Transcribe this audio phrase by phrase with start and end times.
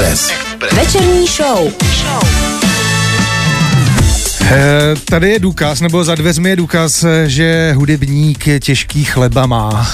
[0.00, 0.32] Express.
[0.76, 1.72] Večerní show.
[4.42, 9.90] Eh, Tady je důkaz, nebo za dveřmi je důkaz, že hudebník těžký chleba má.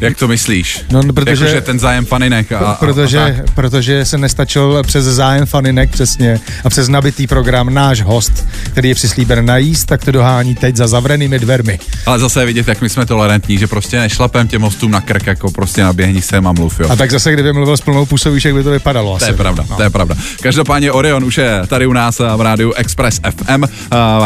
[0.00, 0.84] Jak to myslíš?
[0.92, 3.54] No, no, protože- Jakože ten zájem faninek a, a, protože, a tak.
[3.54, 8.94] protože se nestačil přes zájem faninek přesně a přes nabitý program náš host, který je
[8.94, 11.78] přislíben najíst, tak to dohání teď za zavřenými dvermi.
[12.06, 15.50] Ale zase vidět, jak my jsme tolerantní, že prostě nešlapem těm hostům na krk, jako
[15.50, 16.86] prostě naběhni sem a mluv, jo.
[16.90, 19.10] A tak zase, kdyby mluvil s plnou pusou, víš, jak by to vypadalo.
[19.10, 19.30] To asi.
[19.30, 19.76] je pravda, No.
[19.76, 20.14] to je pravda.
[20.42, 23.62] Každopádně Orion už je tady u nás v rádiu Express FM.
[23.62, 23.68] Uh,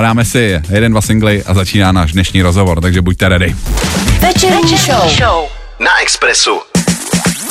[0.02, 3.56] dáme si jeden, dva singly a začíná náš dnešní rozhovor, takže buďte ready.
[4.20, 5.63] Večerní show.
[5.78, 6.60] Na Expressu.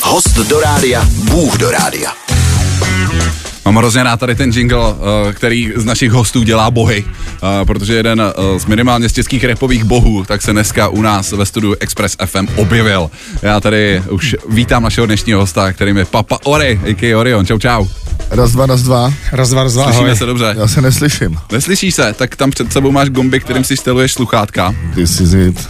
[0.04, 2.12] Host do rádia, Bůh do rádia.
[3.66, 4.95] Mám hrozně rád tady ten jingle, uh,
[5.34, 9.84] který z našich hostů dělá bohy, uh, protože jeden uh, z minimálně z českých repových
[9.84, 13.12] bohů, tak se dneska u nás ve studiu Express FM objevil.
[13.41, 17.17] Já tady už vítám našeho dnešního hosta, kterým je Papa Ori, a.k.a.
[17.20, 17.45] Orion.
[17.45, 17.88] Čau, čau.
[18.30, 19.14] Raz, dva, raz, dva.
[19.31, 20.17] Raz, dva, raz, dva, Slyšíme ahoj.
[20.17, 20.55] se dobře.
[20.59, 21.38] Já se neslyším.
[21.52, 24.76] Neslyšíš se, tak tam před sebou máš gomby, kterým si steluješ sluchátka.
[24.95, 25.70] This is it.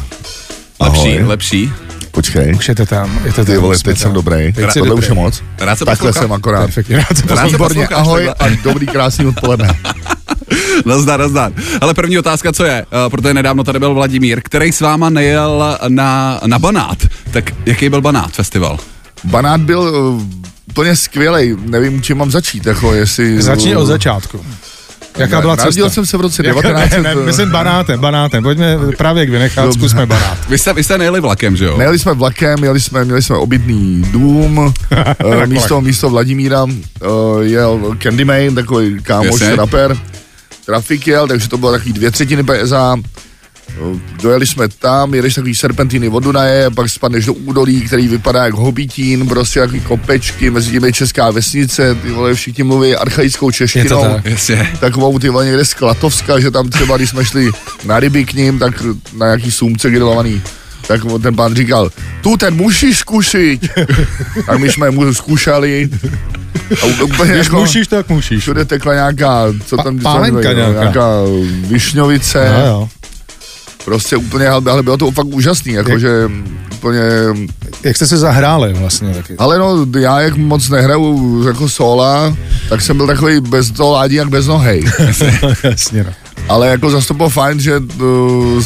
[0.79, 1.23] Lepší, Ahoj.
[1.23, 1.71] lepší.
[2.13, 2.55] Počkej.
[2.55, 3.19] Už je to tam.
[3.25, 4.13] Je to Ty tam, vole, jsme teď jsem tam.
[4.13, 4.53] dobrý.
[4.53, 5.03] Teď Tohle dobrý.
[5.03, 5.43] už je moc.
[5.59, 6.61] Rád se Takhle jsem akorát.
[6.61, 7.45] Perfektně, rád se Rád.
[7.51, 9.69] Výborně, ahoj a dobrý krásný odpoledne.
[10.85, 11.51] Nazdar, nazdar.
[11.81, 12.85] Ale první otázka, co je?
[13.05, 16.97] Uh, protože nedávno tady byl Vladimír, který s váma nejel na, na Banát.
[17.31, 18.77] Tak jaký byl Banát festival?
[19.23, 20.21] Banát byl uh,
[20.69, 21.55] úplně skvělý.
[21.65, 22.65] Nevím, čím mám začít.
[22.65, 24.45] Jako jestli, Začni od začátku.
[25.17, 25.65] Jaká byla cesta?
[25.65, 26.91] Narodil jsem se v roce Jaká- 19...
[26.91, 28.43] Ne, ne, myslím banátem, banátem.
[28.43, 29.79] Pojďme právě vynechat, Dobře.
[29.79, 30.37] zkusme banát.
[30.49, 31.77] Vy jste, vy jste nejeli vlakem, že jo?
[31.77, 36.69] Nejeli jsme vlakem, jeli jsme, měli jsme obytný dům, eh, místo, místo Vladimíra uh,
[37.41, 39.97] jel Candyman, takový kámoš, rapper,
[40.65, 42.95] Trafik jel, takže to bylo takový dvě třetiny PSA.
[43.77, 48.45] Eh, Dojeli jsme tam, jedeš takový serpentiny od Dunaje, pak spadneš do údolí, který vypadá
[48.45, 53.51] jak hobitín, prostě takový kopečky, mezi tím je česká vesnice, ty vole, všichni mluví archaickou
[53.51, 54.01] češtinou.
[54.03, 54.25] tak.
[54.25, 54.71] Jasně.
[54.79, 57.51] Takovou ty vole někde z Klatovska, že tam třeba, když jsme šli
[57.85, 58.81] na ryby k ním, tak
[59.17, 60.41] na nějaký sumce grilovaný,
[60.87, 61.89] tak ten pán říkal,
[62.21, 63.61] tu ten musíš zkusit.
[64.45, 65.89] tak my jsme mu zkušali.
[66.81, 68.41] A úplně Když jako, musíš, tak musíš.
[68.41, 70.69] všude tekla nějaká, co tam, Pa- co tam nějaká.
[70.71, 71.07] nějaká
[71.67, 72.51] višňovice.
[72.59, 72.89] No, jo.
[73.85, 76.31] Prostě úplně, ale bylo to fakt úžasný, jakože
[76.73, 77.01] úplně,
[77.83, 79.35] Jak jste se zahráli vlastně taky?
[79.37, 82.35] ale no, já jak moc nehraju jako sola,
[82.69, 84.83] tak jsem byl takový bez toho ládí jak bez nohej.
[85.63, 86.11] Jasně, no.
[86.49, 88.61] Ale jako zase to bylo fajn, že uh,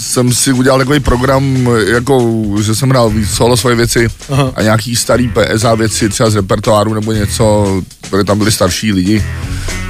[0.00, 4.52] jsem si udělal takový program, jako, že jsem hrál víc solo svoje věci Aha.
[4.54, 7.66] a nějaký starý PSA věci, třeba z repertoáru nebo něco,
[8.10, 9.24] protože tam byli starší lidi,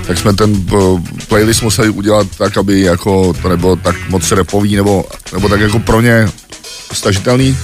[0.07, 4.77] tak jsme ten uh, playlist museli udělat tak, aby jako to nebylo tak moc repový
[4.77, 6.29] nebo, nebo tak jako pro ně
[6.93, 7.57] stažitelný.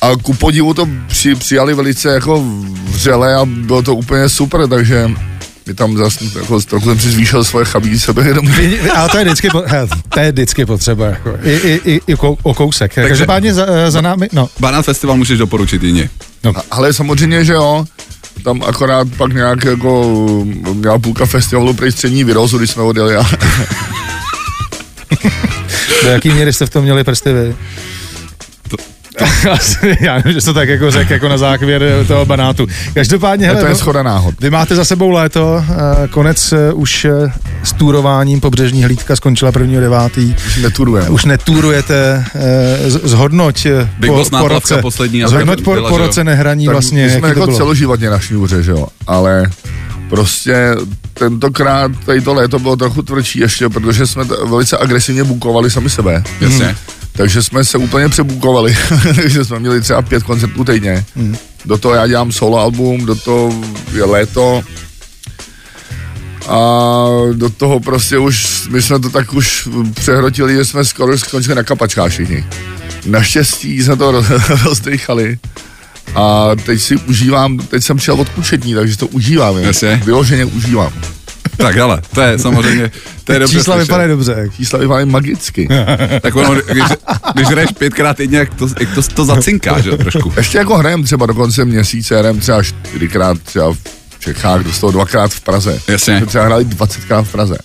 [0.00, 2.44] A ku podivu to při, přijali velice jako
[2.84, 5.10] vřele a bylo to úplně super, takže
[5.66, 8.78] mi tam zase jako, trochu jsem si zvýšil svoje chabí sebevědomí.
[8.94, 9.48] Ale to je vždycky,
[10.08, 12.94] to je vždycky potřeba, jako, i, i, i, i kou- o kousek.
[12.94, 16.10] Takže, Každopádně za, za námi, no, Banát festival můžeš doporučit jině.
[16.70, 17.84] Ale samozřejmě, že jo,
[18.42, 20.14] tam akorát pak nějak jako
[20.72, 23.14] měla půlka festivalu prej střední vyrozu, když jsme odjeli
[26.02, 27.56] do jaký míry jste v tom měli prsty vy?
[30.00, 32.66] Já nevím, že to tak jako řekl, jako na závěr toho banátu.
[32.94, 34.34] Každopádně, hele, to je no, schoda náhod.
[34.40, 37.32] vy máte za sebou léto, eh, konec eh, už eh,
[37.62, 40.34] s túrováním, pobřežní hlídka skončila 1.9.
[40.46, 41.08] Už neturujeme.
[41.08, 42.24] Už netúrujete,
[42.86, 43.66] z- zhodnoť
[43.98, 47.28] Big Boss náplavka poslední, ale zhodnoť po, byla, po roce nehraní tak vlastně, my jsme
[47.28, 49.50] jako celoživotně na šňůře, že jo, ale
[50.08, 50.74] prostě
[51.14, 55.90] tentokrát tady to léto bylo trochu tvrdší ještě, protože jsme t- velice agresivně bukovali sami
[55.90, 56.22] sebe.
[56.40, 56.76] Jasně.
[57.16, 58.76] Takže jsme se úplně přebukovali,
[59.14, 61.04] takže jsme měli třeba pět koncertů týdně.
[61.16, 61.36] Hmm.
[61.64, 63.54] Do toho já dělám solo album, do toho
[63.92, 64.62] je léto
[66.48, 66.58] a
[67.32, 71.62] do toho prostě už, my jsme to tak už přehrotili, že jsme skoro skončili na
[71.62, 72.44] kapačkách všichni.
[73.06, 75.38] Naštěstí jsme to roz- rozdechali
[76.14, 79.56] a teď si užívám, teď jsem přijel od kučetní, takže to užívám.
[80.04, 80.92] Vyloženě užívám.
[81.56, 82.90] Tak hele, to je samozřejmě,
[83.24, 84.48] to je dobře Čísla vypadají dobře.
[84.56, 85.68] Čísla vypadají magicky.
[86.20, 86.84] Tak ono, když,
[87.34, 90.32] když hraješ pětkrát týdně, jak to, jak to, to zacinká, že trošku.
[90.36, 93.78] Ještě jako hrajem třeba do konce měsíce, hrajeme třeba čtyřikrát třeba v
[94.20, 95.80] Čechách, do toho dvakrát v Praze.
[95.88, 96.26] Jasně.
[96.26, 97.56] Třeba hráli 20krát v Praze.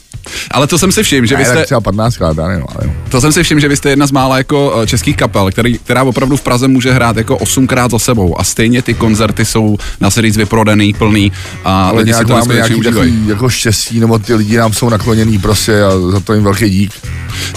[0.51, 3.21] Ale to jsem si všiml, že vy Ne, jste, třeba 15krát, já nevím, ale to
[3.21, 6.03] jsem si všiml, že vy jste jedna z mála jako eh, českých kapel, který, která
[6.03, 10.09] opravdu v Praze může hrát jako osmkrát za sebou a stejně ty koncerty jsou na
[10.09, 11.31] říct vyprodaný, plný
[11.63, 14.89] a ale lidi si to máme nějaký takový jako štěstí, nebo ty lidi nám jsou
[14.89, 16.91] nakloněný prostě a za to jim velký dík.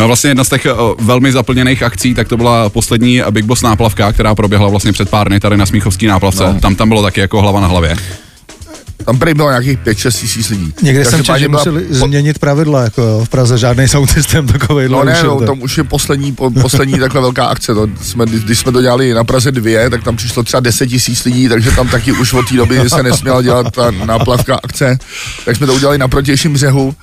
[0.00, 0.70] No vlastně jedna z těch eh,
[1.00, 5.28] velmi zaplněných akcí, tak to byla poslední Big Boss náplavka, která proběhla vlastně před pár
[5.28, 6.44] dny tady na Smíchovský náplavce.
[6.44, 6.60] No.
[6.60, 7.96] Tam tam bylo taky jako hlava na hlavě.
[9.06, 10.74] Tam prý bylo nějakých 5-6 tisíc lidí.
[10.82, 14.46] Někde jsem četl, že museli po- změnit pravidla, jako jo, v Praze žádný sound systém
[14.46, 14.88] takový.
[14.88, 17.74] No ne, no, tam už je poslední, po, poslední takhle velká akce.
[17.74, 21.24] To jsme, když jsme to dělali na Praze 2, tak tam přišlo třeba 10 tisíc
[21.24, 24.98] lidí, takže tam taky už od té doby se nesměla dělat ta náplavka akce.
[25.44, 26.94] Tak jsme to udělali na protějším břehu.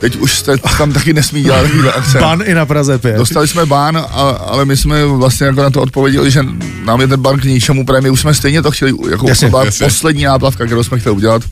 [0.00, 2.18] Teď už se tam taky nesmí dělat takovýhle akce.
[2.20, 3.16] Ban i na Praze 5.
[3.16, 6.40] Dostali jsme bán, a, ale my jsme vlastně jako na to odpověděli, že
[6.84, 9.46] nám je ten ban k ničemu, protože my už jsme stejně to chtěli, jako Jasně,
[9.46, 9.86] to byla jasně.
[9.86, 11.42] poslední náplavka, kterou jsme chtěli udělat,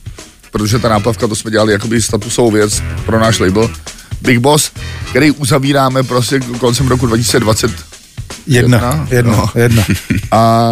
[0.51, 3.69] protože ta náplavka, to jsme dělali jakoby statusovou věc pro náš label.
[4.21, 4.71] Big Boss,
[5.09, 7.71] který uzavíráme prostě koncem roku 2020
[8.47, 9.07] Jedna, Jedna?
[9.11, 9.49] jedna, No.
[9.55, 9.83] jedna.
[10.31, 10.71] a,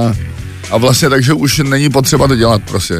[0.71, 2.95] a vlastně takže už není potřeba to dělat prostě.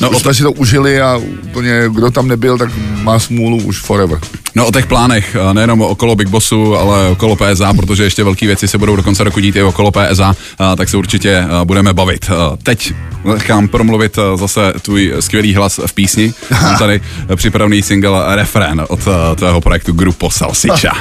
[0.00, 2.70] No, už o jsme si to užili a úplně kdo tam nebyl, tak
[3.02, 4.18] má smůlu už forever.
[4.54, 8.68] No o těch plánech, nejenom okolo Big Bossu, ale okolo PSA, protože ještě velké věci
[8.68, 10.36] se budou do konce roku dít i okolo PSA,
[10.76, 12.30] tak se určitě budeme bavit.
[12.62, 12.92] Teď
[13.24, 16.34] nechám promluvit zase tvůj skvělý hlas v písni.
[16.62, 17.00] Mám tady
[17.36, 19.00] připravený single Refrén od
[19.36, 20.92] tvého projektu Grupo Salsicha.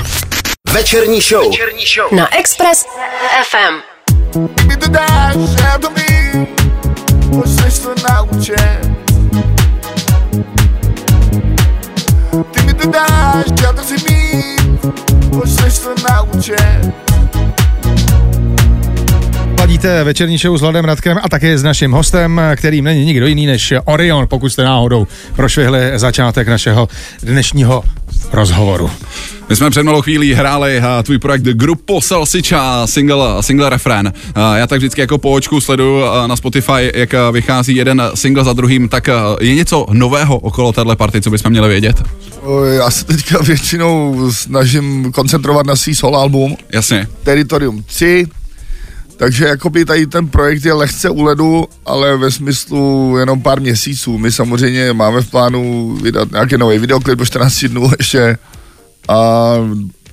[0.74, 1.54] Večerní show.
[2.12, 2.86] Na Express
[3.50, 3.93] FM.
[15.30, 16.56] Můžeš to naučit.
[19.60, 23.46] Ladíte večerní show s Vladem Radkem a také s naším hostem, kterým není nikdo jiný
[23.46, 26.88] než Orion, pokud jste náhodou prošvihli začátek našeho
[27.24, 27.84] dnešního
[28.32, 28.92] rozhovoru.
[29.50, 34.14] My jsme před malou chvílí hráli uh, tvůj projekt Grupo Salsicha, single, single refrén.
[34.16, 38.54] Uh, já tak vždycky jako po očku sleduju na Spotify, jak vychází jeden single za
[38.54, 39.10] druhým, tak
[39.40, 42.04] je něco nového okolo téhle party, co bychom měli vědět?
[42.78, 47.08] Já se teďka většinou snažím koncentrovat na svý solo album Jasně.
[47.24, 48.26] Territorium 3,
[49.18, 54.18] takže jakoby tady ten projekt je lehce u ledu, ale ve smyslu jenom pár měsíců.
[54.18, 58.38] My samozřejmě máme v plánu vydat nějaký nový videoklip do 14 dnů ještě
[59.08, 59.54] a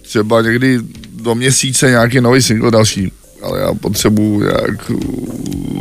[0.03, 0.79] třeba někdy
[1.23, 3.13] do měsíce nějaký nový single další.
[3.43, 4.91] Ale já potřebuji jak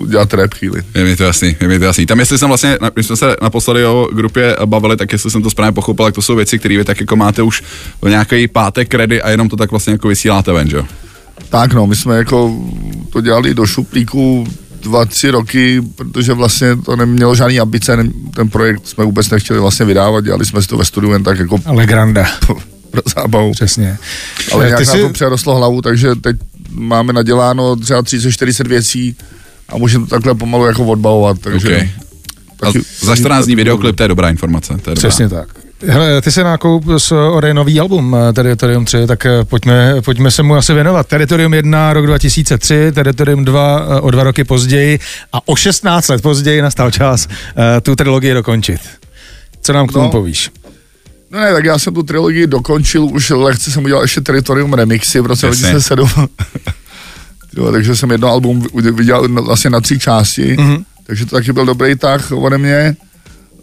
[0.07, 0.81] dělat rap chvíli.
[0.95, 2.05] Je mi to jasný, je mi to jasný.
[2.05, 5.49] Tam jestli jsem vlastně, když jsme se naposledy o grupě bavili, tak jestli jsem to
[5.49, 7.63] správně pochopil, tak to jsou věci, které vy tak jako máte už
[8.01, 10.85] v nějaký pátek ready a jenom to tak vlastně jako vysíláte ven, že jo?
[11.49, 12.55] Tak no, my jsme jako
[13.09, 14.47] to dělali do šuplíku
[14.81, 19.59] dva, tři roky, protože vlastně to nemělo žádný ambice, ne- ten projekt jsme vůbec nechtěli
[19.59, 22.25] vlastně vydávat, dělali jsme si to ve studiu jen tak jako Ale granda,
[22.91, 23.51] pro zábavu.
[23.51, 23.97] přesně.
[24.51, 26.35] Ale Eh, nějak ty na jsi- to přerostlo hlavu, takže teď
[26.71, 29.15] máme naděláno třeba 30-40 věcí
[29.69, 31.67] a můžeme to takhle pomalu jako odbavovat, takže...
[31.67, 31.89] Okay.
[32.59, 34.67] Taky- za 14 dní videoklip, to je dobrá informace.
[34.67, 35.09] To je dobrá.
[35.09, 35.49] Přesně tak.
[35.87, 40.31] Hele, ty se nákoup s Ore nový album eh, Territorium 3, tak eh, pojďme, pojďme
[40.31, 41.07] se mu asi věnovat.
[41.07, 44.99] Territorium 1 rok 2003, Territorium 2 eh, o dva roky později
[45.33, 47.27] a o 16 let později nastal čas
[47.83, 48.81] tu trilogii dokončit.
[49.61, 50.11] Co nám k tomu No.
[50.11, 50.51] povíš?
[51.31, 55.19] No ne, tak já jsem tu trilogii dokončil, už lehce jsem udělal ještě Territorium Remixy
[55.21, 55.61] v roce Jasně.
[55.71, 56.09] 2007.
[57.57, 58.65] jo, takže jsem jedno album
[59.27, 60.69] na- vlastně na tři části, Mhm.
[60.75, 60.83] mm-hmm.
[61.07, 62.95] takže to taky byl dobrý tah ode mě.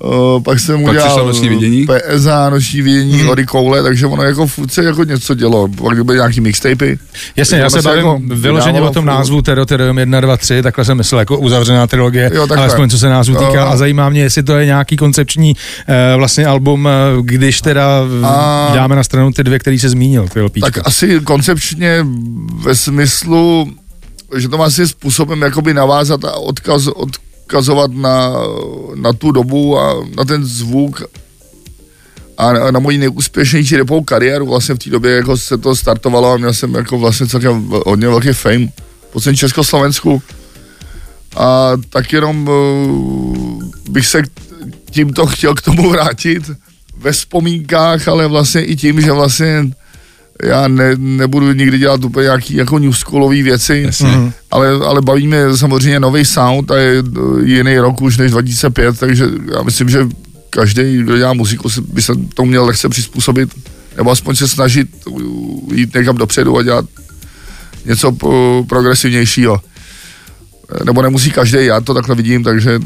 [0.04, 1.87] Uh, pak jsem Pak udělal Noční vidění?
[1.87, 3.31] PSA, noční vidění, mm-hmm.
[3.31, 5.69] Ody Koule, takže ono jako furt se jako něco dělo.
[5.69, 6.98] Pak byly nějaký mixtapy.
[7.37, 9.12] Jasně, já se bavím jako vyloženě o tom furt.
[9.12, 12.56] názvu Territorium 1, 2, 3, takhle jsem myslel jako uzavřená trilogie, Jo, takhle.
[12.66, 13.66] alespoň co se názvu týká Jo.
[13.66, 15.56] a zajímá mě, jestli to je nějaký koncepční
[15.88, 16.92] eh, vlastně album, eh,
[17.23, 17.87] když teda
[18.25, 20.71] A- dáme na stranu ty dvě, který se zmínil, ty lpíčka.
[20.71, 22.06] Tak asi koncepčně
[22.62, 23.71] ve smyslu,
[24.37, 26.88] že to má asi způsobem jakoby navázat a odkaz,
[27.47, 28.33] odkazovat na,
[28.95, 31.03] na tu dobu a na ten zvuk
[32.38, 34.47] a na, moji nejúspěšnější repovou kariéru.
[34.47, 38.09] Vlastně v té době jako se to startovalo a měl jsem jako vlastně celkem hodně
[38.09, 38.69] velký fame
[39.12, 40.23] po celém Československu.
[41.37, 44.23] A tak jenom uh, bych se
[44.91, 46.50] tímto chtěl k tomu vrátit
[46.97, 49.71] ve vzpomínkách, ale vlastně i tím, že vlastně
[50.43, 54.33] já ne, nebudu nikdy dělat úplně nějaký jako new schoolový věci, Jasně.
[54.50, 57.02] ale, ale baví mě samozřejmě nový sound a je
[57.45, 60.09] jiný rok už než 2005, takže já myslím, že
[60.50, 63.50] každý, kdo dělá muziku, by se tomu měl lehce přizpůsobit,
[63.97, 64.88] nebo aspoň se snažit
[65.75, 66.85] jít někam dopředu a dělat
[67.85, 68.12] něco
[68.69, 69.61] progresivnějšího.
[70.85, 72.81] Nebo nemusí každý, já to takhle vidím, takže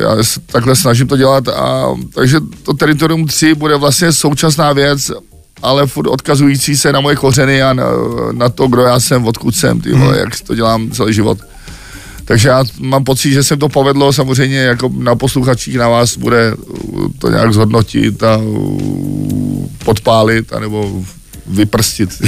[0.00, 1.48] já se takhle snažím to dělat.
[1.48, 5.12] A, takže to Territorium 3 bude vlastně současná věc,
[5.62, 7.84] ale furt odkazující se na moje kořeny a na,
[8.32, 11.38] na to, kdo já jsem, odkud jsem, ty vole, jak to dělám celý život.
[12.24, 16.54] Takže já mám pocit, že se to povedlo, samozřejmě jako na posluchačích na vás bude
[17.18, 18.40] to nějak zhodnotit a
[19.84, 21.02] podpálit, anebo
[21.46, 22.22] vyprstit.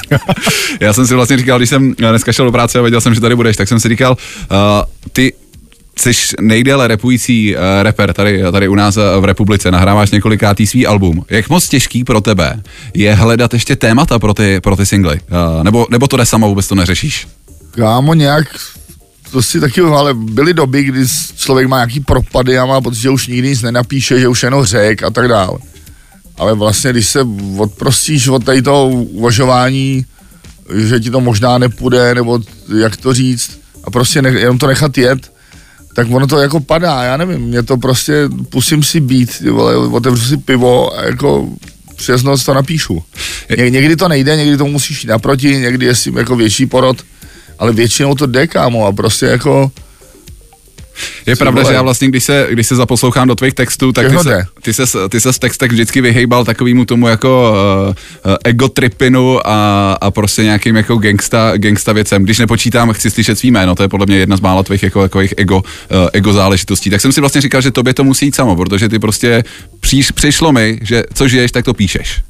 [0.80, 3.20] Já jsem si vlastně říkal, když jsem dneska šel do práce a věděl jsem, že
[3.20, 4.16] tady budeš, tak jsem si říkal,
[4.50, 4.56] uh,
[5.12, 5.32] ty
[6.00, 10.86] jsi nejdéle repující uh, rapper tady, tady u nás uh, v republice, nahráváš několikátý svý
[10.86, 11.24] album.
[11.30, 12.62] Jak moc těžký pro tebe
[12.94, 15.20] je hledat ještě témata pro ty, pro ty singly?
[15.30, 17.28] Uh, nebo, nebo to jde sama, vůbec to neřešíš?
[17.70, 18.46] Kámo, nějak
[19.30, 21.00] to si taky, ale byly doby, kdy
[21.36, 24.64] člověk má nějaký propady a má pocit, že už nikdy nic nenapíše, že už jenom
[24.64, 25.58] řek a tak dále.
[26.36, 27.26] Ale vlastně, když se
[27.58, 30.04] odprostíš od tady toho uvažování,
[30.74, 32.40] že ti to možná nepůjde, nebo
[32.80, 35.32] jak to říct, a prostě ne, jenom to nechat jet,
[36.00, 40.24] tak ono to jako padá, já nevím, mě to prostě, pusím si být, vole, otevřu
[40.24, 41.48] si pivo a jako
[41.96, 43.02] přes noc to napíšu.
[43.56, 46.66] Ně, někdy to nejde, někdy to musíš jít naproti, někdy je s tím jako větší
[46.66, 46.96] porod,
[47.58, 49.72] ale většinou to jde, kámo, a prostě jako
[51.26, 54.18] je pravda, že já vlastně, když se, když se zaposlouchám do tvých textů, tak ty
[54.18, 57.54] se, ty, se, ty se z textech vždycky vyhejbal takovýmu tomu jako
[58.26, 62.24] uh, ego tripinu a, a prostě nějakým jako gangsta, gangsta věcem.
[62.24, 65.02] Když nepočítám, chci slyšet svý jméno, to je podle mě jedna z mála tvých jako,
[65.02, 65.62] jako ego, uh,
[66.12, 66.90] ego záležitostí.
[66.90, 69.44] Tak jsem si vlastně říkal, že tobě to musí jít samo, protože ty prostě
[69.80, 72.20] příš, přišlo mi, že co žiješ, tak to píšeš.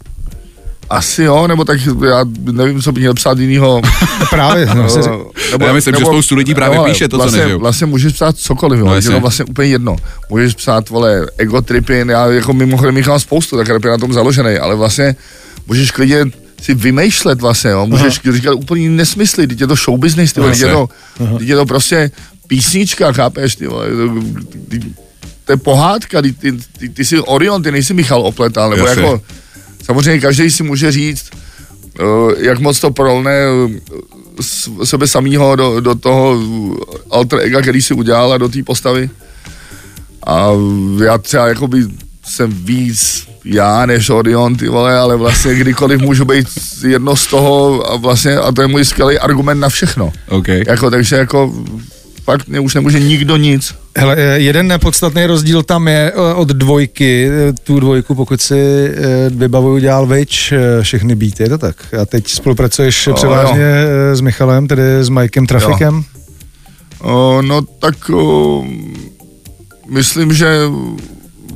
[0.90, 3.82] Asi jo, nebo tak já nevím, co by měl psát jinýho.
[4.30, 4.66] právě.
[4.66, 4.74] No,
[5.52, 7.60] nebo, já myslím, nebo, že spoustu lidí právě no, píše to, vlastně, co nežijou.
[7.60, 9.96] Vlastně můžeš psát cokoliv, no, je to vlastně úplně jedno.
[10.30, 13.98] Můžeš psát, vole, ego tripin, já jako mimochodem jich mám spoustu, tak rap je na
[13.98, 15.16] tom založený, ale vlastně
[15.66, 16.24] můžeš klidně
[16.62, 17.86] si vymýšlet vlastně, jo.
[17.86, 18.36] můžeš Aha.
[18.36, 20.88] říkat úplně nesmysly, teď je to show business, ty vole, je to,
[21.40, 22.10] je to prostě
[22.46, 23.86] písnička, chápeš, ty vole,
[25.44, 29.02] to je pohádka, ty, ty, ty, ty jsi Orion, ty nejsi Michal Opletal, nebo Jasně.
[29.02, 29.20] jako
[29.90, 32.04] Samozřejmě každý si může říct, eh,
[32.38, 36.38] jak moc to prolne eh, sebe samého do, do toho
[37.10, 39.10] alter ega, který si udělal a do té postavy.
[40.26, 40.50] A
[41.04, 41.84] já třeba jakoby
[42.24, 46.46] jsem víc já než Orion, ty vole, ale vlastně kdykoliv můžu být
[46.86, 50.12] jedno z toho a vlastně, a to je můj skvělý argument na všechno.
[50.28, 50.62] Okay.
[50.66, 51.54] Jako, takže jako
[52.46, 53.74] mě už nemůže nikdo nic.
[53.98, 57.30] Hele, eh, jeden podstatný rozdíl tam je eh, od dvojky.
[57.30, 58.90] Eh, tu dvojku, pokud si
[59.30, 61.94] vybavuju, dělal Vič všechny beaty, je to tak?
[62.02, 64.16] A teď spolupracuješ o, převážně jo.
[64.16, 66.04] s Michalem, tedy s Mikem Trafikem?
[67.00, 68.64] O, no tak o,
[69.90, 70.58] myslím, že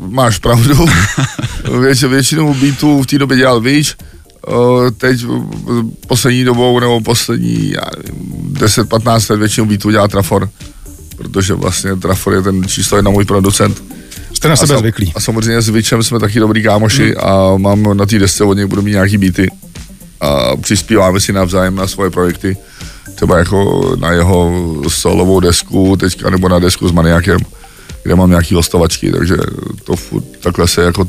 [0.08, 0.86] máš pravdu.
[2.08, 3.96] Většinou beatů v té době dělal Vič.
[4.96, 5.20] Teď
[6.06, 7.74] poslední dobou, nebo poslední
[8.52, 10.50] 10-15 let většinou beatů dělá Trafor
[11.16, 13.82] protože vlastně Trafor je ten číslo jedna můj producent.
[14.34, 15.12] Jste na sebe zvyklí.
[15.16, 17.28] A samozřejmě s Vičem jsme taky dobrý kámoši hmm.
[17.30, 19.50] a mám na té desce od něj budu mít nějaký beaty
[20.20, 22.56] a přispíváme si navzájem na svoje projekty.
[23.14, 24.52] Třeba jako na jeho
[24.88, 27.40] solovou desku teďka, nebo na desku s Maniakem,
[28.02, 29.36] kde mám nějaký hostovačky, takže
[29.84, 31.08] to furt takhle se jako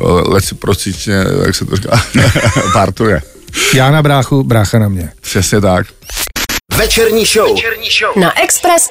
[0.00, 2.02] uh, recipročně, jak se to říká,
[2.72, 3.22] partuje.
[3.74, 5.12] Já na bráchu, brácha na mě.
[5.20, 5.86] Přesně tak.
[6.80, 7.48] Večerní show.
[7.54, 8.16] Večerní show.
[8.16, 8.90] Na Express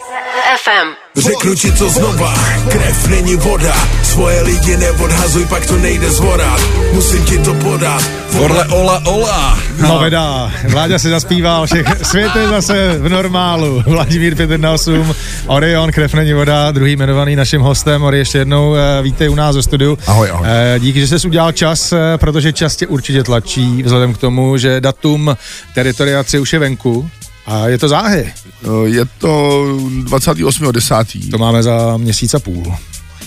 [0.64, 0.88] FM.
[1.18, 2.34] Řeknu ti to znova,
[2.72, 6.62] krev není voda, svoje lidi neodhazuj, pak to nejde zvorat,
[6.94, 8.04] musím ti to podat.
[8.40, 9.60] Orle, ola, ola.
[9.82, 13.84] No veda, Vláďa si zaspíval, všech, svět je zase v normálu.
[13.88, 14.90] Vladimír 518,
[15.48, 18.04] Orion, krev není voda, druhý jmenovaný naším hostem.
[18.04, 19.98] Ori, ještě jednou eh, vítej u nás ve studiu.
[20.08, 20.48] Ahoj, ahoj.
[20.50, 24.58] Eh, díky, že jsi udělal čas, eh, protože čas tě určitě tlačí, vzhledem k tomu,
[24.58, 25.38] že datum
[25.74, 27.10] Teritoria 3 už je venku.
[27.50, 28.34] A je to záhy?
[28.86, 29.64] Je to
[30.04, 31.32] 28.10.
[31.32, 32.76] To máme za měsíc a půl.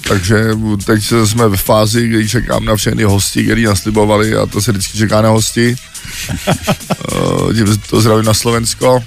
[0.08, 0.44] Takže
[0.86, 4.98] teď jsme v fázi, kdy čekám na všechny hosti, který naslibovali a to se vždycky
[4.98, 5.76] čeká na hosti.
[7.54, 9.04] Tím to zdravím na Slovensko.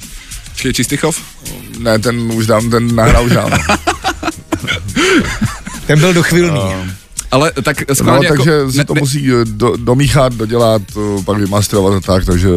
[0.64, 1.22] Je Čistichov?
[1.80, 3.58] Ne, ten už dám, ten nahrál už dávno.
[5.88, 6.60] ten byl dochvilný.
[6.60, 6.88] Uh,
[7.36, 10.82] ale tak no, schválně no, jako, takže se to ne, musí eh, do, domíchat, dodělat,
[10.98, 12.50] eh, pak vymasterovat a tak, takže...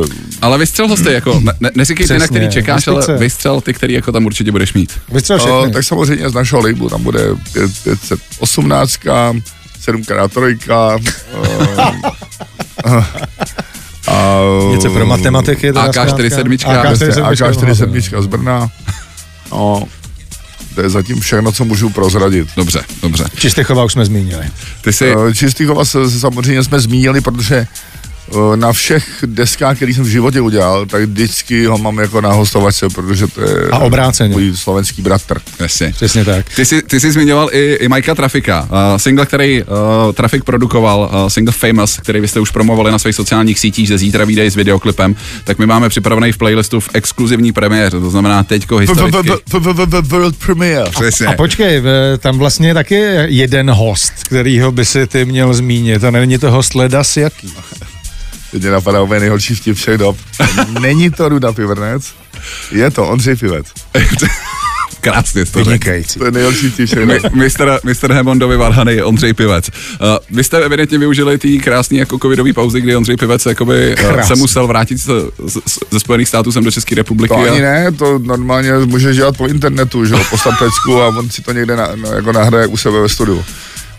[0.42, 4.12] Ale vystřel jste jako, ne, neříkej ty, na který čekáš, ale vystřel ty, který jako
[4.12, 4.92] tam určitě budeš mít.
[5.12, 5.66] Vystřel všechny.
[5.66, 7.20] Uh, tak samozřejmě z našeho labelu tam bude
[7.84, 8.98] 518,
[9.80, 10.84] 7 x 3 uh,
[14.06, 15.72] a, Něco pro matematiky.
[15.72, 16.56] AK-47.
[16.56, 18.70] AK-47 z Brna.
[19.52, 19.82] No,
[20.78, 22.48] to je zatím všechno, co můžu prozradit.
[22.56, 23.24] Dobře, dobře.
[23.36, 24.46] Čistýchova už jsme zmínili.
[24.80, 25.14] Ty jsi...
[25.28, 27.66] Eh, Čistýchova se, samozřejmě jsme zmínili, protože
[28.56, 32.88] na všech deskách, který jsem v životě udělal, tak vždycky ho mám jako na hostovačce,
[32.88, 34.34] protože to je a obráceně.
[34.34, 35.40] můj slovenský bratr.
[35.60, 35.92] Jasně.
[35.92, 36.46] Přesně tak.
[36.56, 41.10] Ty jsi, ty jsi zmiňoval i, i Mikea Trafika, uh, single, který uh, Trafik produkoval,
[41.12, 44.50] uh, single Famous, který vy jste už promovali na svých sociálních sítích, že zítra vyjde
[44.50, 49.30] s videoklipem, tak my máme připravený v playlistu v exkluzivní premiéře, to znamená teďko historicky.
[50.00, 50.90] World premiere.
[50.90, 51.26] Přesně.
[51.26, 51.82] A počkej,
[52.18, 56.74] tam vlastně taky jeden host, kterýho by si ty měl zmínit, a není to host
[56.74, 57.54] Ledas jaký?
[58.50, 60.16] Teď mě napadá úplně nejhorší vtip všech dob.
[60.80, 62.04] Není to Ruda Pivernec,
[62.72, 63.66] je to Ondřej Pivec.
[65.00, 65.64] Krásně řekl.
[65.64, 66.18] Vynikající.
[66.18, 67.06] To je nejlepší ti všechno.
[67.06, 67.78] Mi- Mr.
[67.84, 68.12] Mr.
[68.12, 69.68] Hamondovi Varhany, Ondřej Pivec.
[69.68, 74.20] Uh, vy jste evidentně využili ty krásný jako covidový pauzy, kdy Ondřej Pivec jakoby, uh,
[74.22, 75.10] se musel vrátit z,
[75.46, 75.58] z,
[75.90, 77.28] ze Spojených států sem do České republiky.
[77.34, 81.08] To a- ani ne, to normálně můžeš dělat po internetu, že jo, poslat pecku a
[81.08, 83.44] on si to někde na, no, jako nahraje u sebe ve studiu.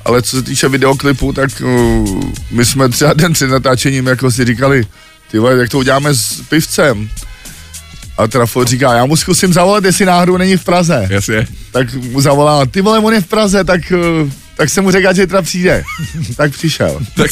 [0.09, 4.45] Ale co se týče videoklipu, tak uh, my jsme třeba den před natáčením jako si
[4.45, 4.85] říkali,
[5.31, 7.09] ty vole, jak to uděláme s pivcem?
[8.17, 11.07] A Trafo říká, já mu zkusím zavolat, jestli náhodou není v Praze.
[11.09, 11.47] Jasně.
[11.71, 13.81] Tak mu zavolá, ty vole, on je v Praze, tak,
[14.23, 15.83] uh, tak se mu říká, že teda přijde.
[16.37, 16.99] tak přišel.
[17.15, 17.31] Tak,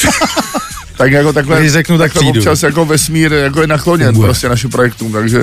[0.98, 2.40] Tak jako takhle, Když řeknu, tak takhle přijdu.
[2.40, 4.28] občas jako vesmír jako je nakloněn Funguje.
[4.28, 5.42] prostě našim projektům, takže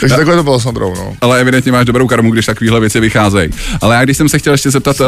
[0.00, 1.16] takže takhle to bylo s Ondrou, no.
[1.20, 3.50] ale evidentně máš dobrou karmu, když takovéhle věci vycházejí.
[3.80, 5.06] Ale já když jsem se chtěl ještě zeptat uh,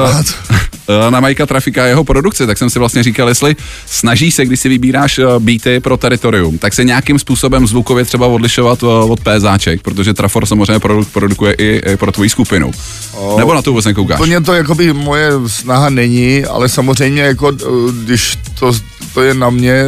[1.11, 3.57] na Majka Trafika a jeho produkci, tak jsem si vlastně říkal, jestli
[3.87, 8.27] snaží se, když si vybíráš uh, beaty pro teritorium, tak se nějakým způsobem zvukově třeba
[8.27, 12.71] odlišovat od PZáček, protože Trafor samozřejmě produ- produkuje i, pro tvoji skupinu.
[13.15, 14.21] O, Nebo na to vůbec nekoukáš?
[14.21, 17.67] Úplně to jakoby moje snaha není, ale samozřejmě jako, eh,
[18.05, 18.73] když to,
[19.15, 19.85] to je na mě,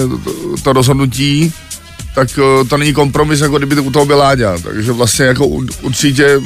[0.62, 1.52] to rozhodnutí,
[2.14, 4.58] tak eh, to není kompromis, jako kdyby to u toho byl Láďa.
[4.58, 5.46] Takže vlastně jako
[5.82, 6.40] určitě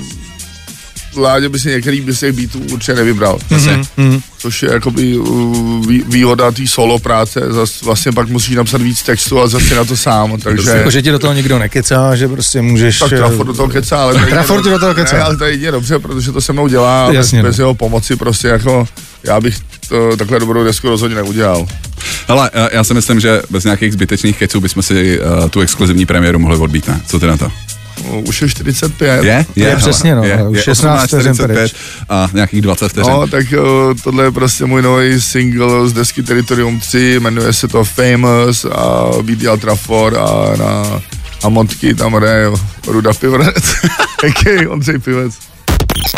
[1.16, 3.38] Láďa by si některý by z těch beatů určitě nevybral.
[3.96, 8.82] Mhm, Což je jakoby uh, vý- výhoda té solo práce, zas vlastně pak musíš napsat
[8.82, 10.70] víc textu a zase na to sám, takže...
[10.70, 12.98] Jako, že ti do toho nikdo nekecá, že prostě můžeš...
[12.98, 15.16] Tak eh, Trafford do toho kecá, ale to je Trafford do toho kecá.
[15.16, 17.48] Ne, ale to je jedině dobře, protože to se mnou dělá a bez, Jasně, no.
[17.48, 18.88] bez jeho pomoci prostě jako
[19.24, 19.56] já bych
[19.88, 21.66] to, takhle dobrou desku rozhodně neudělal.
[22.28, 26.06] Hele, eh, já si myslím, že bez nějakých zbytečných keců bychom si uh, tu exkluzivní
[26.06, 27.00] premiéru mohli odbít, ne?
[27.06, 27.52] Co ty na to?
[28.04, 29.24] No, Už je 45.
[29.24, 29.46] Je?
[29.56, 30.22] Je, hele, přesně, no.
[30.50, 31.74] Už 16 vteřin 18:45 pryč.
[32.08, 33.12] a nějakých 20 vteřin.
[33.12, 37.68] No, tak uh, tohle je prostě můj nový single z desky Territorium 3, jmenuje se
[37.68, 41.02] to Famous a beat dělal Trafor a na
[41.44, 42.46] a Montky tam hraje
[42.86, 43.74] Ruda Pivorec,
[44.24, 44.70] a.k.a.
[44.70, 45.34] Ondřej Pivec.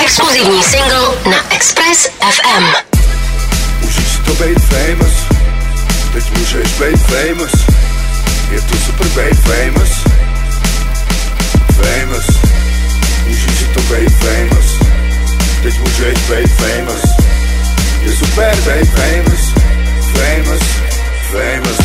[0.05, 2.65] Exkluzivní single na Express FM.
[3.81, 5.13] Můžeš si to být famous,
[6.13, 7.53] teď můžeš být famous.
[8.51, 9.91] Je to super být famous,
[11.83, 12.27] famous.
[13.29, 14.79] Můžeš si to být famous,
[15.63, 17.03] teď můžeš být famous.
[18.03, 19.41] Je super být famous,
[20.13, 20.63] famous,
[21.31, 21.79] famous.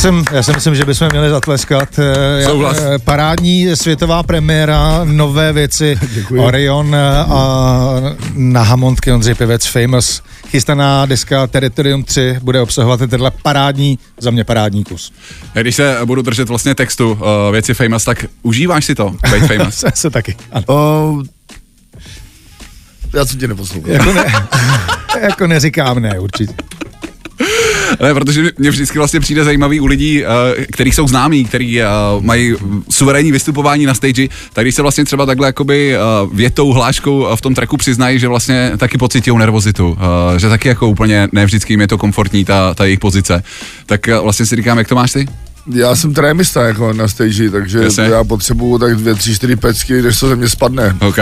[0.00, 1.88] Jsem, já si myslím, že bychom měli zatleskat.
[1.98, 2.76] eh, Souhlas.
[2.78, 5.98] eh, Parádní světová premiéra, nové věci.
[6.38, 6.98] Orion eh,
[7.28, 7.76] a
[8.34, 10.22] na Hamontky Ondřej Pivec Famous.
[10.50, 15.12] Chystaná deska Territorium 3 bude obsahovat tenhle parádní, za mě parádní kus.
[15.54, 17.18] Já Když se budu držet vlastně textu uh,
[17.52, 19.74] věci famous, tak užíváš si to, být famous?
[19.74, 20.36] Se, se taky.
[20.52, 20.64] Ano.
[20.68, 21.22] Uh,
[23.14, 23.90] já jsem tě neposlouchal.
[23.92, 24.24] Jako, ne,
[25.20, 26.54] jako neříkám ne, určitě.
[28.02, 30.28] Ne, protože mě vždycky vlastně přijde zajímavý u lidí, uh,
[30.72, 32.54] kteří jsou známí, kteří uh, mají
[32.90, 37.40] suverénní vystupování na stage, tak když se vlastně třeba takhle jakoby uh, větou, hláškou v
[37.40, 39.98] tom tracku přiznají, že vlastně taky pocitují nervozitu,
[40.36, 43.42] že taky jako úplně ne vždycky jim je to komfortní, ta, ta jejich pozice.
[43.86, 45.28] Tak vlastně si říkám, jak to máš ty?
[45.74, 48.04] Já jsem trémista jako na stage, takže Jasně.
[48.04, 50.96] já potřebuju tak dvě, tři, čtyři pecky, než to ze mě spadne.
[51.00, 51.18] OK.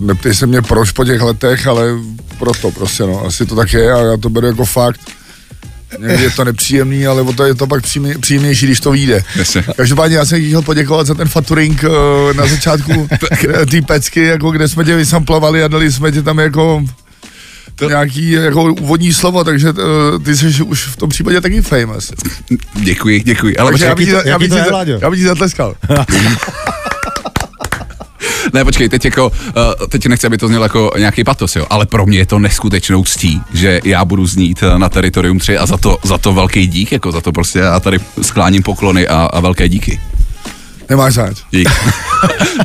[0.00, 1.86] Neptej se mě proč po těch letech, ale
[2.38, 5.00] proto prostě no, asi to tak je a já to beru jako fakt.
[5.98, 9.22] Někdy je to nepříjemný, ale o to je to pak příjemný, příjemnější, když to vyjde.
[9.76, 13.08] Každopádně já jsem chtěl poděkovat za ten faturing eh, na začátku
[13.70, 16.84] té pecky, jako kde jsme tě vysamplovali a dali jsme ti tam jako
[17.74, 19.78] To- nějaký jako úvodní slovo, takže uh,
[20.24, 22.12] ty jsi už v tom případě taky famous.
[22.74, 23.56] Děkuji, děkuji.
[23.56, 24.20] Ale Takže já bych, ti- já,
[28.52, 31.86] Ne, počkej, teď jako, uh, teď nechci, aby to znělo jako nějaký patos, jo, ale
[31.86, 35.66] pro mě je to neskutečnou ctí, že já budu znít eh, na Teritorium 3 a
[35.66, 39.16] za to, za to velký dík, jako za to prostě já tady skláním poklony a,
[39.16, 40.00] a velké díky.
[40.90, 41.38] Nemáš zač.
[41.50, 41.68] Dík.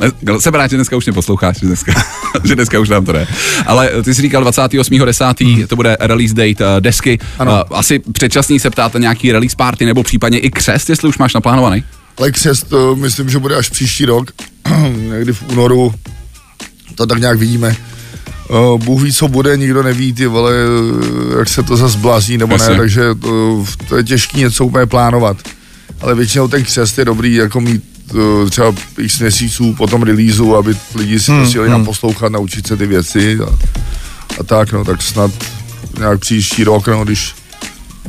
[0.01, 1.93] Ne, Jsem rád, že dneska už mě posloucháš, že dneska,
[2.43, 3.27] že dneska už nám to jde.
[3.65, 5.67] Ale ty jsi říkal 28.10.
[5.67, 7.19] to bude release date uh, desky.
[7.39, 7.51] Ano.
[7.51, 11.33] Uh, asi předčasný se ptáte nějaký release party nebo případně i křest, jestli už máš
[11.33, 11.83] naplánovaný.
[12.19, 14.31] Ale křest, eh, myslím, že bude až příští rok,
[15.09, 15.93] někdy v únoru,
[16.95, 17.75] to tak nějak vidíme.
[18.49, 22.37] Eh, Bůh ví, co bude, nikdo neví, ty vole, eh, jak se to zase blází
[22.37, 22.69] nebo Jasně.
[22.69, 25.37] ne, takže to, to je těžké něco úplně plánovat.
[26.01, 30.55] Ale většinou ten křest je dobrý, jako mít eh, třeba x měsíců po tom releaseu,
[30.55, 33.57] aby lidi si to Hmm, chtěli naposlouchat, naučit se ty věci a,
[34.39, 35.31] a tak, no, tak snad
[35.99, 37.35] nějak příští rok, no, když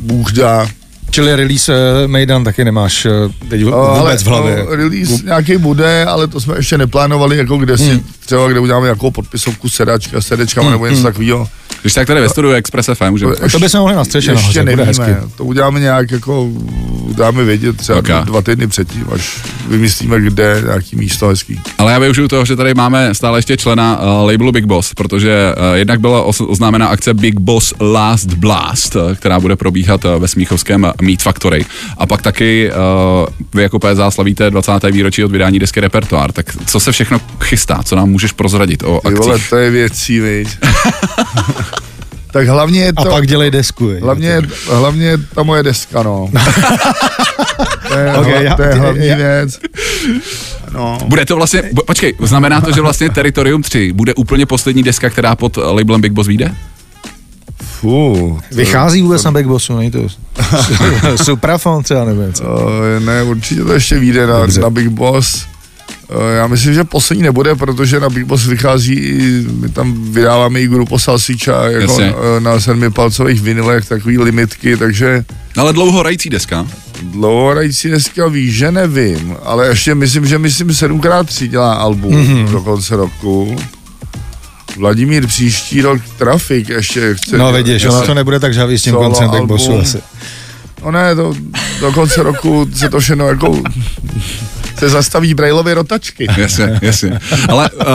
[0.01, 0.67] Bůh dá,
[1.11, 3.11] Čili release uh, Mejdan taky nemáš uh,
[3.49, 4.65] teď No, vůbec v hlavě.
[4.69, 8.03] no, release nějaký bude, ale to jsme ještě neplánovali, jako kde si Hmm.
[8.25, 11.47] třeba kde uděláme nějakou podpisovku sedačka, sedečka nebo něco takového.
[11.81, 13.35] Když tak tady ve studiu Express FM můžeme.
[13.51, 15.11] To bychom mohli na střeše Ještě nahoře, nevíme, hezky.
[15.37, 16.49] to uděláme nějak jako,
[17.15, 18.07] dáme vědět třeba Ok.
[18.25, 21.61] dva týdny předtím, až vymyslíme, kde nějaký místo hezký.
[21.77, 25.53] Ale já využiju toho, že tady máme stále ještě člena uh, labelu Big Boss, protože
[25.57, 30.27] uh, jednak byla oznámena akce Big Boss Last Blast, uh, která bude probíhat uh, ve
[30.27, 31.65] Smíchovském Meat Factory.
[31.97, 32.75] A pak taky uh,
[33.53, 34.71] vy jako PSA slavíte 20.
[34.91, 36.31] výročí od vydání desky Repertoár.
[36.31, 37.83] Tak co se všechno chystá?
[37.83, 39.49] Co nám můžeš prozradit o Ty vole, akcích?
[39.49, 40.47] to je věcí, viď.
[42.31, 43.89] tak hlavně je A to, pak dělej desku.
[43.89, 43.99] je.
[44.01, 46.29] hlavně, hlavně je ta moje deska, no.
[47.87, 49.59] to je, Ok, hla, já- to je hlavní já- věc.
[50.73, 50.97] No.
[51.05, 55.35] Bude to vlastně, počkej, znamená to, že vlastně Territorium 3 bude úplně poslední deska, která
[55.35, 56.55] pod uh, labelem Big Boss vyjde?
[57.81, 59.99] Fú, to, Vychází vůbec na Backbossu, není to
[61.23, 62.43] Suprafon třeba nebo něco.
[62.43, 64.61] Uh, ne, určitě to ještě vyjde na, Dobře.
[64.61, 65.45] na Big Boss.
[66.15, 70.61] Uh, já myslím, že poslední nebude, protože na Big Boss vychází, i, my tam vydáváme
[70.61, 72.13] i grupo Salsiča jako Jasně.
[72.13, 75.23] uh, na sedmipalcových vinilech, takový limitky, takže
[75.57, 76.67] Ale dlouhorající deska.
[77.03, 82.35] dlouhorající dneska ví, že nevím, ale ještě myslím, že myslím 7x3 dělá album Mhm.
[82.35, 82.51] mm-hmm.
[82.51, 83.55] do konce roku.
[84.77, 87.37] Vladimír příští rok Trafik ještě chce.
[87.37, 88.07] No vidíš, ono jasně.
[88.07, 89.81] to nebude tak žavý s tím koncem Backbossu album.
[89.81, 89.97] asi.
[90.85, 91.33] No ne, to,
[91.79, 93.63] do konce roku se to všechno jako
[94.79, 96.27] se zastaví brailově rotačky.
[96.37, 97.19] Jasně, jasně.
[97.49, 97.85] Ale uh,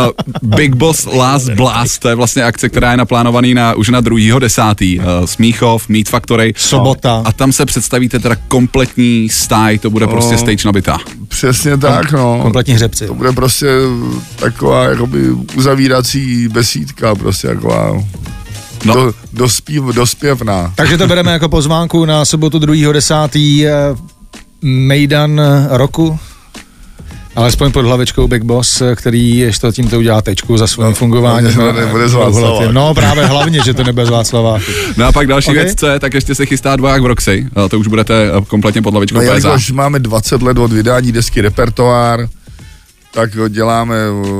[0.56, 4.38] Big Boss Last Blast, to je vlastně akce, která je naplánovaný na, už na 2.
[4.38, 4.98] desátý.
[5.00, 6.54] Uh, Smíchov, Meat Factory.
[6.56, 7.22] Sobota.
[7.24, 10.98] A tam se představíte teda kompletní stáj, to bude prostě stage nabitá.
[11.28, 12.38] Přesně tak, no.
[12.42, 13.06] Kompletní hřebci.
[13.06, 13.66] To bude prostě
[14.36, 17.92] taková jakoby uzavírací besídka, prostě taková
[18.84, 18.94] No.
[18.94, 19.04] no.
[19.04, 20.72] do, dospív, dospěvná.
[20.76, 23.66] Takže to bereme jako pozvánku na sobotu 2.10.
[23.66, 23.96] eh,
[24.62, 26.18] Mejdan roku.
[27.36, 31.54] Alespoň pod hlavičkou Big Boss, eh, který ještě tímto udělá tečku za svým no, fungování.
[31.54, 32.72] to nebude z Václaváku.
[32.72, 34.64] No právě hlavně, že to nebude z Václaváku.
[34.96, 35.52] No a pak další Ok.
[35.52, 35.64] okay.
[35.64, 37.46] věc, co je, tak ještě se chystá dvoják v Roxy.
[37.56, 39.30] Uh, to už budete uh, kompletně pod hlavičkou No, PSA.
[39.30, 42.28] jelikož máme 20 let od vydání desky Repertoár,
[43.10, 43.96] tak děláme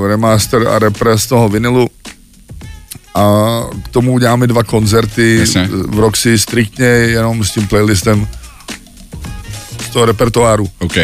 [0.09, 1.89] remaster a repres toho vinilu
[3.15, 5.69] a k tomu uděláme dva koncerty Jasně.
[5.89, 8.29] v Roxy striktně jenom s tím playlistem
[9.87, 10.69] z toho repertoáru.
[10.79, 10.97] OK.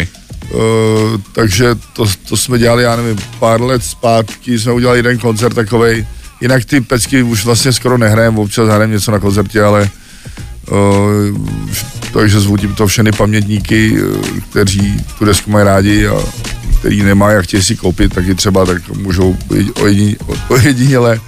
[0.54, 5.54] Uh, takže to, to jsme dělali, já nevím, pár let zpátky jsme udělali jeden koncert
[5.54, 6.06] takovej,
[6.40, 9.90] jinak ty pecky už vlastně skoro nehrajeme, občas hrajeme něco na koncertě, ale
[10.70, 10.78] uh,
[12.12, 16.14] takže zvu tímto všechny pamětníky, uh, kteří tu desku mají rádi a
[16.78, 19.36] který nemají a chtějí si koupit, taky třeba tak můžou
[19.80, 20.16] ojedině,
[20.48, 21.20] ojediněle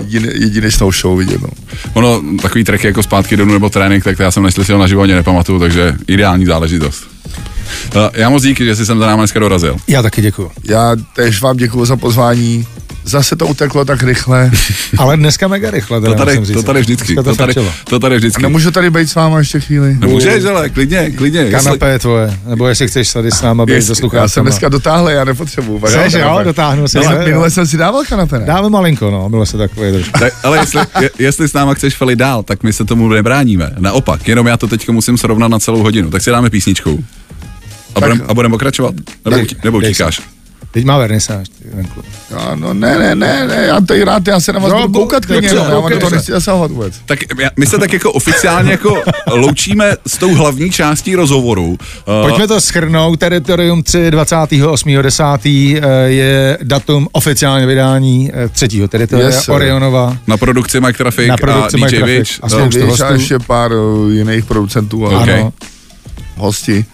[0.00, 1.42] jedine, jedinečnou show vidět.
[1.42, 1.48] No.
[1.92, 5.14] Ono, takový track jako zpátky domů nebo trénink, tak to já jsem neslyšel na životě,
[5.14, 7.11] nepamatuju, takže ideální záležitost.
[7.96, 9.76] Uh, já moc díky, že jsi sem za námi dneska dorazil.
[9.88, 10.50] Já taky děkuju.
[10.64, 12.66] Já tež vám děkuji za pozvání.
[13.04, 14.50] Zase to uteklo tak rychle.
[14.98, 16.00] Ale dneska mega rychle.
[16.00, 17.14] To tady, to tady vždycky.
[17.14, 17.54] Dneska To tady,
[17.84, 18.42] to tady vždycky.
[18.42, 19.96] Nemůžu tady být s váma ještě chvíli.
[19.98, 21.40] Nemůžeš, ale klidně, klidně.
[21.40, 24.44] Jestli, Kanapé je tvoje, nebo jestli chceš tady s náma být Jestli- za Já jsem
[24.44, 25.82] dneska dotáhl, já nepotřebuju.
[25.86, 26.98] Seš, jo, dotáhnu si.
[26.98, 28.44] Minule, se, minule jsem si dával kanapé, ne?
[28.46, 30.18] Dáme malinko, no, bylo se takové trošku.
[30.18, 33.70] tak, ale jestli, je, jestli s náma chceš Feli dál, tak my se tomu nebráníme.
[33.78, 36.10] Naopak, jenom já to teď musím srovnat na celou hodinu.
[36.10, 37.04] Tak si dáme písničku.
[37.94, 38.94] A budeme a budem pokračovat?
[39.24, 40.20] Nebo, Dej- nebo dej utíkáš?
[40.70, 41.46] Teď má vernisáž.
[42.30, 44.92] Já, no ne, ne, ne, ne, já tady rád, já se na vás No, budu
[45.00, 45.64] koukat klidně, no, já
[45.98, 46.14] toho se.
[46.16, 46.94] nechci zasahovat vůbec.
[47.06, 49.02] Tak já- my se tak jako oficiálně jako
[49.32, 51.66] loučíme s tou hlavní částí rozhovoru.
[51.68, 51.76] Uh,
[52.28, 53.18] Pojďme to schrnout.
[53.20, 55.80] Teritorium 3 28.10.
[55.82, 59.48] eh, je datum oficiálně vydání eh, třetího teritoria Yes.
[59.48, 60.16] Orionova.
[60.26, 63.00] na produkci Mike Traffic Na a produkci DJ Mike Traffic Witch.
[63.02, 63.72] a a ještě pár
[64.12, 65.22] jiných producentů a Ok.
[65.28, 65.52] Ano.
[66.36, 66.84] hosti.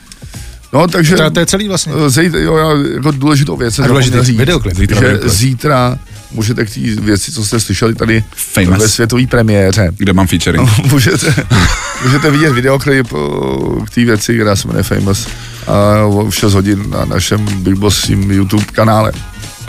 [0.72, 1.92] No, takže To, to je celý vlastně.
[2.06, 4.76] eh, zítra, jo, já jako důležitou věc A důležitý říct, videoklip.
[4.76, 5.32] Zítra že videoklip.
[5.32, 5.98] zítra
[6.32, 8.82] můžete k té věci, co jste slyšeli tady Famous.
[8.82, 10.68] ve světové premiéře, Kde mám featuring?
[10.90, 11.34] můžete,
[12.04, 15.28] můžete vidět videoklip o, k té věci, která se jmenuje Famous
[15.66, 19.12] a o 6 hodin na našem Big Bossím YouTube kanále.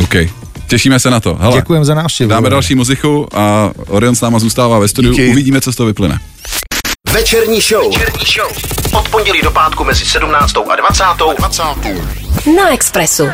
[0.04, 0.16] OK.
[0.68, 1.38] Těšíme se na to.
[1.42, 2.30] Hele, Děkujeme za návštěvu.
[2.30, 5.14] dáme další muziku a Orion s náma zůstává ve studiu.
[5.14, 5.30] Díky.
[5.32, 6.20] Uvidíme, co z toho vyplyne.
[7.14, 7.94] Večerní show.
[8.98, 10.54] Od pondělí do pátku mezi 17.
[10.70, 11.04] a 20.
[11.38, 11.64] 20.
[12.56, 13.30] Na Expressu.